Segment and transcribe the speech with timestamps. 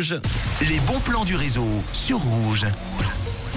[0.00, 2.66] Les bons plans du réseau sur Rouge.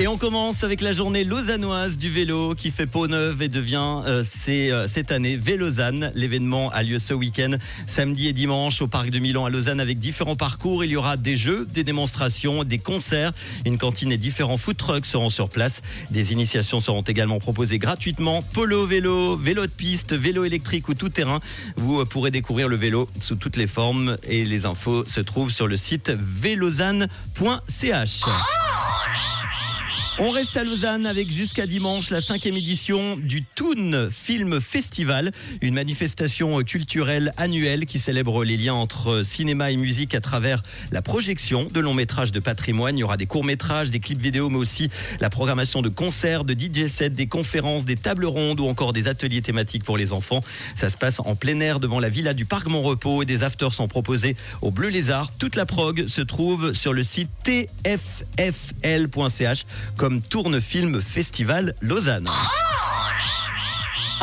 [0.01, 4.01] Et on commence avec la journée lausannoise du vélo qui fait peau neuve et devient
[4.07, 6.11] euh, euh, cette année Vélozane.
[6.15, 7.51] L'événement a lieu ce week-end,
[7.85, 10.83] samedi et dimanche au parc de Milan à Lausanne avec différents parcours.
[10.83, 13.31] Il y aura des jeux, des démonstrations, des concerts,
[13.63, 15.83] une cantine et différents food trucks seront sur place.
[16.09, 18.41] Des initiations seront également proposées gratuitement.
[18.41, 21.39] Polo vélo, vélo de piste, vélo électrique ou tout terrain.
[21.75, 25.51] Vous euh, pourrez découvrir le vélo sous toutes les formes et les infos se trouvent
[25.51, 26.11] sur le site
[26.41, 28.21] vélozane.ch.
[30.23, 35.73] On reste à Lausanne avec jusqu'à dimanche la cinquième édition du Toon Film Festival, une
[35.73, 40.61] manifestation culturelle annuelle qui célèbre les liens entre cinéma et musique à travers
[40.91, 42.99] la projection de longs métrages de patrimoine.
[42.99, 46.43] Il y aura des courts métrages, des clips vidéo, mais aussi la programmation de concerts,
[46.43, 50.13] de DJ sets, des conférences, des tables rondes ou encore des ateliers thématiques pour les
[50.13, 50.43] enfants.
[50.75, 53.73] Ça se passe en plein air devant la villa du Parc Montrepos et des afters
[53.73, 55.31] sont proposés au Bleu Lézard.
[55.39, 58.05] Toute la prog se trouve sur le site tffl.ch
[60.19, 62.29] Tourne Film Festival Lausanne.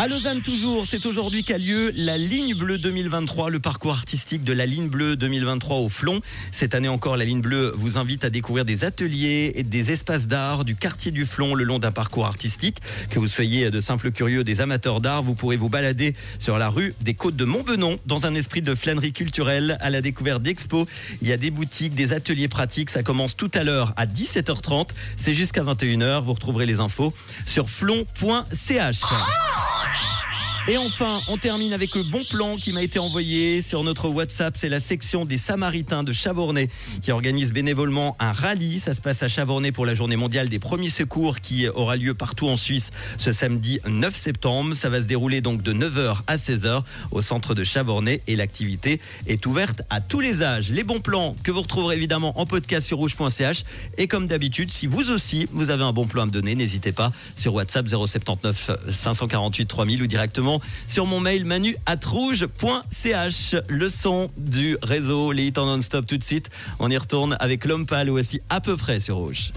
[0.00, 4.52] À Lausanne toujours, c'est aujourd'hui qu'a lieu la Ligne Bleue 2023, le parcours artistique de
[4.52, 6.20] la Ligne Bleue 2023 au Flon.
[6.52, 10.28] Cette année encore, la Ligne Bleue vous invite à découvrir des ateliers et des espaces
[10.28, 12.76] d'art du quartier du Flon le long d'un parcours artistique.
[13.10, 16.68] Que vous soyez de simples curieux, des amateurs d'art, vous pourrez vous balader sur la
[16.68, 20.86] rue des côtes de Montbenon dans un esprit de flânerie culturelle à la découverte d'expos.
[21.22, 22.90] Il y a des boutiques, des ateliers pratiques.
[22.90, 24.90] Ça commence tout à l'heure à 17h30.
[25.16, 26.22] C'est jusqu'à 21h.
[26.22, 27.12] Vous retrouverez les infos
[27.46, 29.00] sur flon.ch.
[30.70, 34.54] Et enfin, on termine avec le bon plan qui m'a été envoyé sur notre WhatsApp.
[34.54, 36.68] C'est la section des Samaritains de Chavornay
[37.00, 38.78] qui organise bénévolement un rallye.
[38.78, 42.12] Ça se passe à Chavornay pour la journée mondiale des premiers secours qui aura lieu
[42.12, 44.74] partout en Suisse ce samedi 9 septembre.
[44.74, 49.00] Ça va se dérouler donc de 9h à 16h au centre de Chavornay et l'activité
[49.26, 50.70] est ouverte à tous les âges.
[50.70, 53.64] Les bons plans que vous retrouverez évidemment en podcast sur rouge.ch
[53.96, 56.92] et comme d'habitude, si vous aussi vous avez un bon plan à me donner, n'hésitez
[56.92, 63.56] pas sur WhatsApp 079 548 3000 ou directement sur mon mail manu rouge.ch.
[63.68, 66.50] Le son du réseau, les hits en non-stop tout de suite.
[66.78, 69.52] On y retourne avec l'homme pâle, voici à peu près sur Rouge.